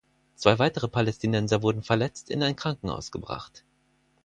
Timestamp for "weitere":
0.57-0.87